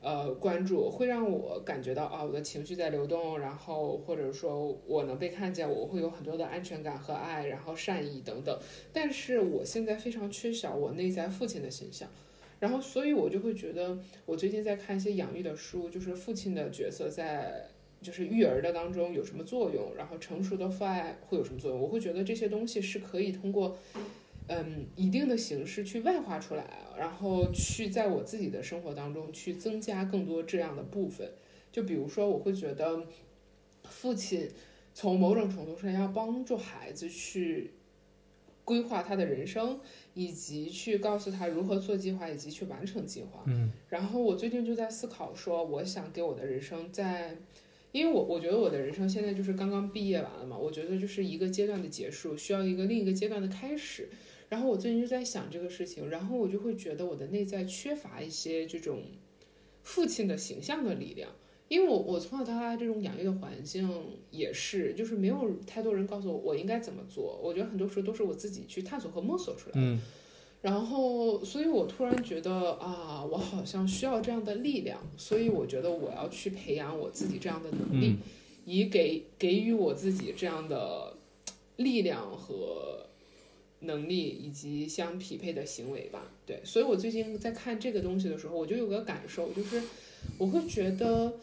[0.03, 8.59] 呃，关注会让我感觉到啊，我的情绪在流动，然后或者说我能被看见，我会有很多的安全感和爱，然后善意等等。
[8.91, 12.09] 但是我现在非常缺少我内在父亲的形象，
[12.59, 17.69] 然后所以我就会觉得，我最近在看一些养育的书，就是父亲的角色在
[18.01, 23.77] 就是育儿的当中有什么作用，然后成熟的父爱会有什么作用，我会觉得这些东西是可以通过。
[24.47, 31.31] 嗯，一定的形式去外化出来，然后去在我自己的生活当中去增加更多这样的部分。
[31.71, 33.07] 就比如说，我会觉得
[33.85, 34.49] 父亲
[34.93, 37.71] 从某种程度上要帮助孩子去
[38.65, 39.79] 规划他的人生，
[40.13, 43.43] 以及去告诉他如何做计划，以及去完成计划。
[43.47, 43.71] 嗯。
[43.89, 47.37] 然后我最近就在思考说，我想给我的人生在，
[47.91, 54.09] 因为我我觉得我的人生现在就是刚刚毕业完了嘛，我觉得就是一个阶段的结束，需要一个另一个阶段的开始。
[54.53, 59.01] 然后我最近就在想这个事情，然后我就会觉得我的内在缺乏一些这种
[59.81, 61.31] 父亲的形象的力量，
[61.69, 63.89] 因为我我从小到大这种养育的环境
[64.29, 69.97] 也是，就是没有太多人告诉我我应该怎么做，我觉得很多时候都是我自己去探索和摸索出来的。
[70.61, 78.17] 然后，所以我突然觉得啊，我好像需要这样的力量，所以我觉得我要去培养我自己这样的能力，
[78.65, 81.17] 以给给予我自己这样的
[81.77, 83.07] 力量和。
[83.83, 89.81] 能力以及相匹配的行为吧，对，所以我最近在看这个东西的时候，我就有个感受，就是
[90.37, 91.33] 我会觉得，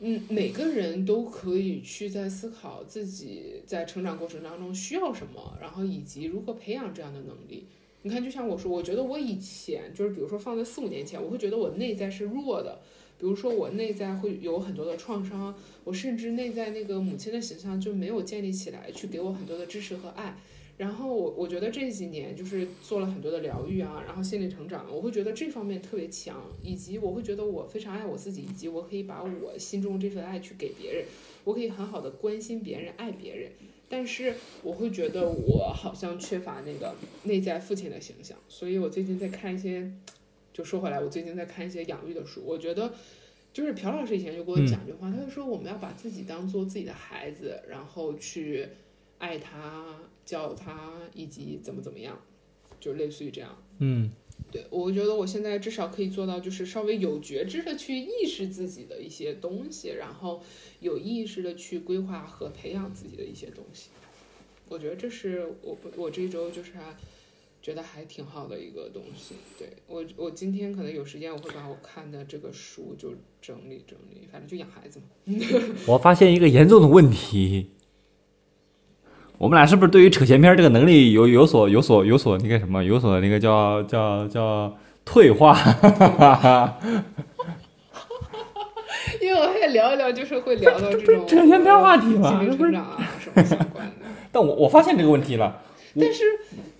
[0.00, 7.66] 嗯，每个人都可以去在思考自己在成长过程当中需要什么，然后以及如何培养这样的能力。
[8.02, 12.80] 你看，就像我说，我觉得我以前就是，比如说放在四五年前，我会觉得我内在是弱的，
[13.18, 15.52] 比如说我内在会有很多的创伤，
[15.82, 20.38] 我甚至内在那个母亲的形象就没有建立起来，去给我很多的支持和爱。
[20.76, 31.04] 然后我我觉得这几年就是做了很多的疗愈啊，然后心理成长，我会觉得这方面特别强，以及我会觉得我非常爱我自己，以及我可以把我心中这份爱去给别人，
[31.44, 33.52] 我可以很好的关心别人，爱别人。
[33.88, 39.90] 但是我会觉得我好像缺乏那个内在父亲的形象，所以我最近在看一些，
[40.52, 42.92] 就说回来，我最近在看一些养育的书，我觉得。
[43.52, 48.68] 就是朴老师以前就给我讲这句话，他就说我们要把自己当做自己的孩子，然后去
[49.18, 49.84] 爱他、
[50.24, 52.18] 教他，以及怎么怎么样，
[52.80, 53.56] 就类似于这样。
[53.78, 54.10] 嗯，
[54.50, 60.42] 对，我觉得我现在至少可以做到，就是稍微有觉知的去意识自己的一些东西，然后
[60.80, 63.90] 有意识的去规划和培养自己的一些东西。
[64.68, 66.72] 我觉得这是我我这一周就是。
[67.62, 75.06] 觉得还挺好的一个东西，对我，我今天可能有时间，我会把我看的这个书就整理整理，反正就养孩子嘛。
[75.88, 77.70] 我发现一个严重的问题，
[79.38, 85.56] 我们俩是不是对于扯闲篇这个能力有有所有所有所那个什么，有所那个叫叫叫退化？
[89.20, 93.92] 因为我还聊一聊，就是会聊到这种扯闲篇话题嘛，成长啊什么相关的。
[94.32, 95.62] 但我我发现这个问题了。
[95.98, 96.24] 但是，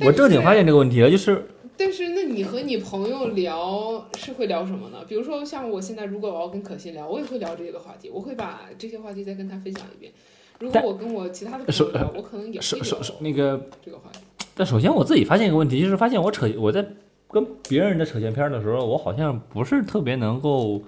[0.00, 1.46] 我正经发现这个问题了，就是。
[1.78, 4.98] 但是，那你和你朋友聊是会聊什么呢？
[5.06, 10.12] 比如说，像我现在，如果我要跟可心聊，我也会聊这个话题，我会把这些话题再跟他分享一遍。
[10.58, 14.20] 如果我跟我其他的朋友聊，我可能也会聊那个这个话题。
[14.54, 16.84] 但首先，我自己发现一个问题，就是发现我扯我在
[17.28, 20.80] 跟别人的扯闲篇的时候，我好像不是特别能够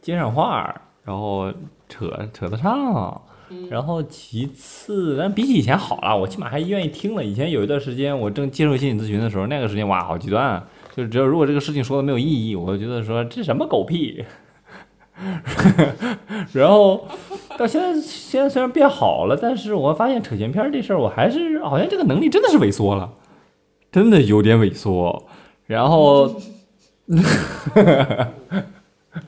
[0.00, 1.52] 接上话，然后
[1.88, 3.20] 扯扯得上。
[3.68, 7.22] 然后其次，但比起以前好了，我起码还愿意听了。
[7.22, 10.60] 以前有一段时间，我正接受心理咨询的时候，那个时间哇，好极端。
[10.96, 14.24] 就是只要如果这个事情说的没有意义，我就觉得说这什么狗屁。
[16.54, 17.06] 然后
[17.58, 23.12] 到现在，现在虽然变好了，但是我发现扯闲篇这事儿，我还是好像这个能力真的是萎缩了，
[23.90, 25.26] 真的有点萎缩。
[25.66, 26.40] 然后。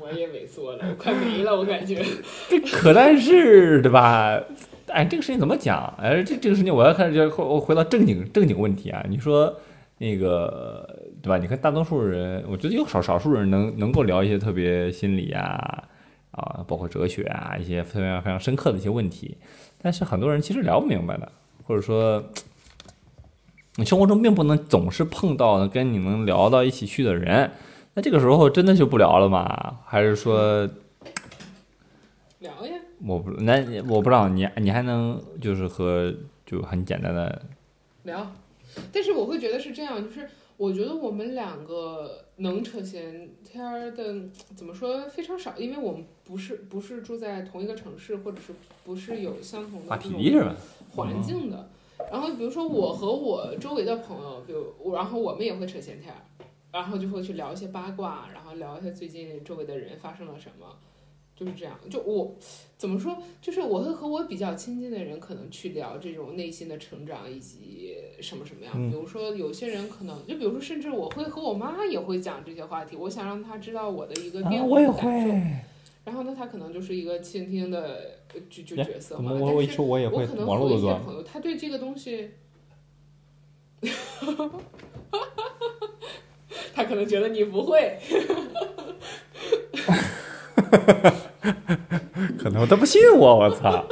[0.01, 2.03] 我也萎缩了，我快没了，我感觉。
[2.49, 4.41] 这可但是对吧？
[4.87, 5.93] 哎，这个事情怎么讲？
[6.01, 9.05] 哎，这这个事情我要看，就回回到正经正经问题啊。
[9.11, 9.55] 你说
[9.99, 10.89] 那个
[11.21, 11.37] 对吧？
[11.37, 15.85] 你看大多数人，我觉得有少少数人能能够聊一些特别心理啊
[16.35, 19.37] 啊，包括哲学啊一些非常非常深刻的一些问题，
[19.81, 21.31] 但是很多人其实聊不明白的，
[21.65, 22.23] 或者说
[23.77, 27.51] 你生活中并不能总是碰到跟你能聊到一起去的人。
[27.95, 29.79] 那这个时候真的就不聊了吗？
[29.87, 30.69] 还是说
[32.41, 32.75] 聊呀？
[33.07, 36.13] 我不，那我不知道你，你还能就是和
[36.45, 37.43] 就很简单的
[38.03, 38.33] 聊，
[38.93, 44.15] 但是我会觉得是这样，就是我觉得我们两个能扯闲天儿的，
[44.57, 48.53] 怎么说非常少，因为我们不是不是住在同一个城市，或者是
[48.85, 50.55] 不是有相同的这种
[50.95, 51.69] 环境的。
[52.11, 56.21] 然后比如说我和我周围的朋友，比如，然后我们也会扯闲天儿。
[56.73, 60.67] 然后就会去聊一些八卦，然后聊一下最近周围的人发生了什么，
[61.37, 61.79] 就是这样。
[61.89, 62.35] 就我
[62.77, 68.75] 怎么说，就是我会和我比较亲近的人可能去聊这种内心的成长以及什么什么样。
[68.91, 75.69] 比如说有些人可能，就比如说甚至我会和我妈也会讲这些话题，我想让她知道我的一个变化感受。
[76.05, 78.19] 然后呢，他可能就是一个倾听的
[78.51, 79.33] 就就角色嘛。
[79.33, 80.23] 我我说我也会。
[80.23, 82.31] 我可能和一些朋友，他对这个东西。
[86.75, 87.99] 他可能觉得你不会，
[92.39, 93.87] 可能他不信我，我操！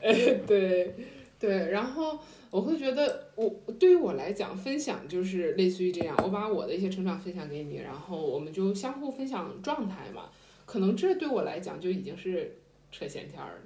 [0.00, 0.94] 哎， 对
[1.38, 2.18] 对，然后
[2.50, 10.30] 我会觉得，我对于我来讲，分享就是类似于这样，我把我的一些成长分享给你，然后我们就相互分享状态嘛。
[10.66, 12.56] 可能这对我来讲就已经是
[12.90, 13.62] 扯闲天儿，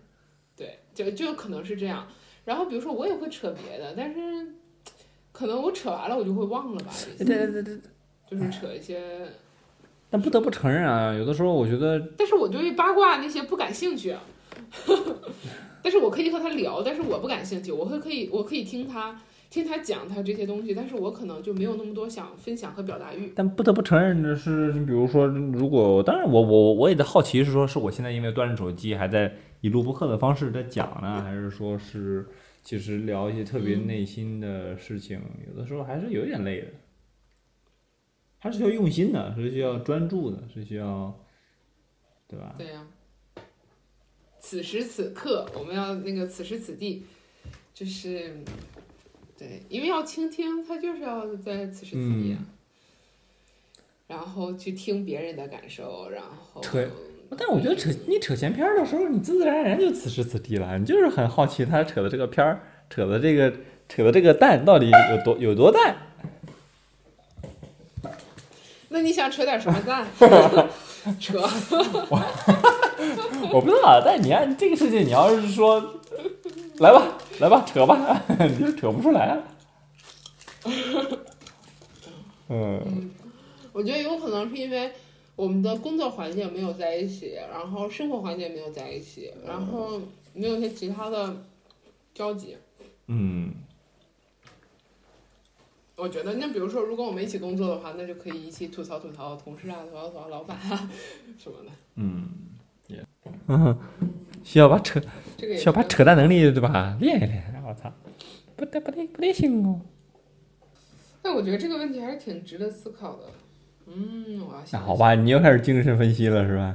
[0.56, 2.06] 对，就就可能是这样。
[2.44, 4.20] 然后比如说我也会扯别的，但是。
[5.34, 6.92] 可能我扯完了，我就会忘了吧。
[7.16, 7.80] 对对对对，
[8.30, 9.26] 就是扯一些。
[10.10, 11.98] 但不得不承认啊，有的时候我觉得。
[12.18, 14.14] 但是我对于八卦那些不感兴趣。
[15.82, 17.72] 但是我可以和他聊，但是我不感兴趣。
[17.72, 23.32] 我会可以，我可以听他听他讲他这些东西，但是我可能就没有那么多想分享和表达欲。
[23.34, 32.26] 但不得不承认的是，你比如说，如果当然我我我也在好奇，是说是我现在因为端着手机还在以录播课的方式在讲呢，还是说是？
[32.64, 36.68] 其实聊一些特别内心的事情，有的时候还是有点累的，
[38.38, 41.12] 还是需要用心的，是需要专注的，是需要，
[42.28, 42.54] 对吧？
[42.56, 42.86] 对呀。
[44.52, 47.06] 此时此刻，我们要那个此时此地，
[47.72, 48.36] 就是，
[49.38, 52.38] 对，因为要倾听，他就是要在此时此地啊。
[54.08, 56.60] 然后去听别人的感受，然后。
[57.38, 60.78] 但我觉得扯你扯闲篇儿的时候，你自自然然就此时此地了。
[60.78, 63.50] 你就是很好奇他扯的这个片儿，扯的这个
[63.88, 65.96] 扯的这个蛋到底有多有多淡。
[68.90, 70.06] 那你想扯点什么蛋？
[71.20, 71.38] 扯。
[73.52, 75.80] 我不知道，但你按这个事情，你要是说
[76.78, 79.42] 来吧，来吧，扯吧， 你就扯不出来。
[82.48, 83.10] 嗯，
[83.72, 84.92] 我觉得有可能是因为
[85.34, 90.00] 我们的工作环境没有在一起，然后生活环境没有在一起，然后
[90.34, 91.44] 没有一些其他的
[92.14, 92.56] 交集。
[93.08, 93.52] 嗯，
[96.02, 100.90] 我觉得，那比如说，如果我们一起工作的话，那就可以一起吐槽吐槽同事啊，吐槽吐槽老板啊
[101.38, 101.70] 什么的。
[101.94, 102.28] 嗯，
[102.88, 103.06] 也，
[103.46, 103.78] 嗯，
[104.42, 105.00] 需要把扯，
[105.36, 107.62] 这个需要把扯淡能力对吧练一练。
[107.64, 107.92] 我操，
[108.56, 109.80] 不得不得不得行哦。
[111.22, 113.26] 但我觉得这个问题还是挺值得思考的。
[113.86, 116.74] 嗯，我要那想好吧，你又开始精神分析了是吧？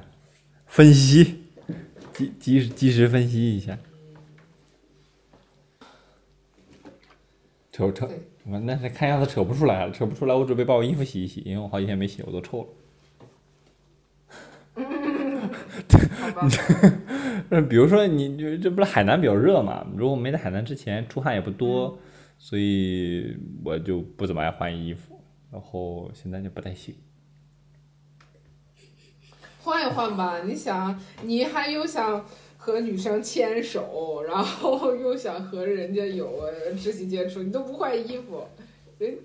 [0.67, 1.43] 分析，
[2.13, 3.78] 及及时及时分析一下。
[7.73, 8.17] 扯扯对，
[8.49, 12.67] 我那是看样子扯不出来了，扯不出来，我准备把我衣服洗一洗，因为我好几天没洗，我都臭了。
[16.19, 16.47] 好吧，
[17.49, 19.85] 呃，比如说你这这不是海南比较热嘛？
[19.95, 21.99] 如果没在海南之前出汗也不多，
[22.37, 23.35] 所以
[23.65, 25.19] 我就不怎么爱换衣服，
[25.51, 26.95] 然后现在就不太行。
[29.61, 30.41] 换一换吧。
[30.43, 32.25] 你想，你还有想
[32.68, 38.45] 和女生牵手， 然后又想和人家有呃肢体接触，你都不换衣服，
[38.99, 39.18] 人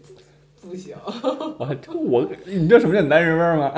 [0.61, 0.95] 不行。
[1.59, 3.75] 我这我，你知道什么叫男人味儿吗？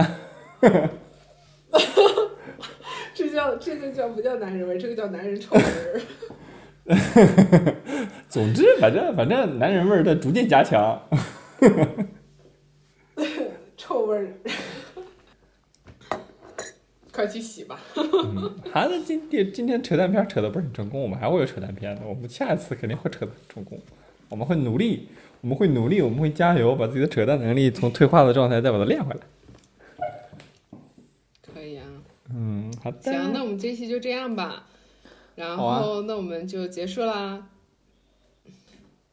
[3.15, 6.03] 这叫这个叫不叫男人味儿，这个叫男人臭味儿。
[8.29, 11.01] 总之，反正反正男人味儿在逐渐加强。
[13.79, 14.29] 臭味儿。
[17.15, 17.79] 快去洗吧。
[18.73, 23.81] 孩子今天今天扯淡片扯的不是很成功，我们还会有扯淡片的，我们下一次肯定会扯的很成功。
[24.29, 25.07] 我们会努力，
[25.43, 29.21] 我们会努力，我们会加油，把自己的扯淡能力从退化的状态再把它练回来。
[31.55, 31.87] 可以啊。
[32.35, 33.01] 嗯，好的。
[33.01, 34.67] 行，那我们这期就这样吧。
[35.37, 37.49] 然后，那我们就结束啦。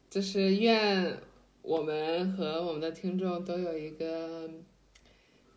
[0.10, 1.18] 就是愿
[1.62, 4.50] 我们和我们的听众都有一个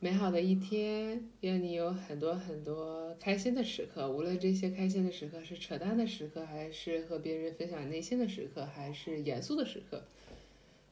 [0.05, 10.05] 美好的一天，愿你有很多很多开心的时刻，无论这些开心的时刻是扯淡的时刻，还是和别人分享内心的时刻，还是严肃的时刻，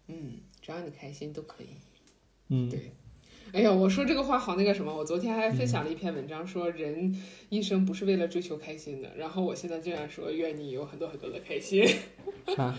[0.06, 1.66] 嗯，只要你开心都可以。
[2.48, 2.92] 嗯，对
[3.52, 7.14] 哎呀，我说这个话好那个什么，我昨天还分享了一篇文章，说人
[7.50, 9.14] 一生不是为了追求开心的。
[9.18, 11.86] 然后我现在这样说，愿你有很多很多的开心。
[12.56, 12.74] 啥？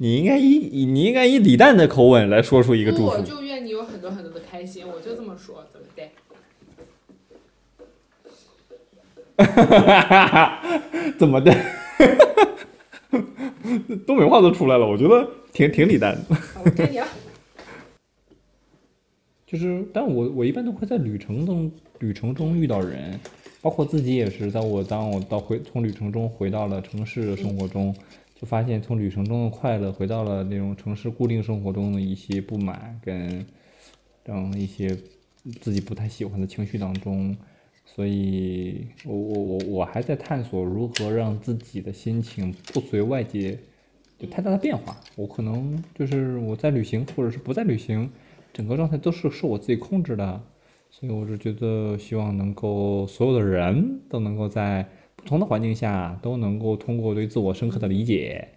[0.00, 3.22] 你应该以你应该以李诞的口吻来说出一个祝福我福。
[3.22, 6.08] 就愿你有很多很多的开心，我就这么说，怎么的？
[11.18, 11.52] 怎么的？
[14.06, 16.34] 东北话都出来了，我觉得挺挺李诞的。
[16.34, 17.06] 好我该你了。
[19.46, 23.18] 就是，但我我一般都会在旅程中旅程中遇到人，
[23.60, 27.92] 包括自己也是，在我当我到回从旅程中回到了城市的生活中，
[28.40, 33.44] 就发现从旅程中的快乐回到了那种城市固定生活中的一些不满跟
[34.24, 34.96] 这样一些
[35.60, 37.36] 自己不太喜欢的情绪当中，
[37.84, 43.58] 所以我我我我还在探索如何让自己的心情不随外界
[44.18, 44.96] 就太大的变化。
[45.16, 48.08] 我可能就是我在旅行或者是不在旅行。
[48.50, 50.40] 整个状态都是受我自己控制的，
[50.90, 54.84] 所以我是觉得希望能够所有的人都能够在
[55.18, 58.48] 不同的环境下都能够通过对自我深刻的理解，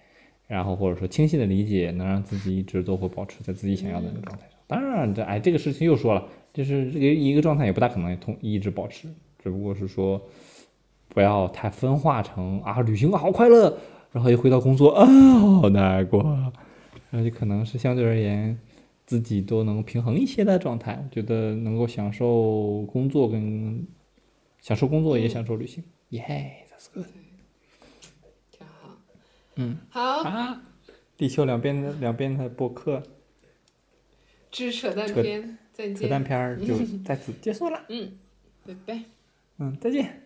[0.47, 4.57] 然后或者说清晰的理解，能让自己一直都会保持在自己想要的那个状态上。
[4.67, 9.07] 当然，这哎这个事情又说了，就是这个一个状态也不大可能同一直保持，
[9.43, 10.21] 只不过是说
[11.09, 13.77] 不要太分化成啊旅行好快乐，
[14.11, 15.05] 然后一回到工作啊
[15.59, 16.23] 好难过，
[17.09, 18.57] 然后就可能是相对而言。
[19.03, 23.85] 自己都能平衡一些的状态，觉得能够享受工作跟
[24.61, 27.07] 享受工作也享受旅行，耶、yeah,，that's good。
[28.51, 28.97] 挺好。
[29.55, 30.61] 嗯，好，啊，
[31.17, 33.03] 地球两边的两边的博客
[34.49, 36.09] 只扯淡扯篇，再扯见。
[36.09, 37.85] 淡片就 在此结束了。
[37.89, 38.17] 嗯，
[38.65, 39.03] 拜拜。
[39.57, 40.20] 嗯，再见。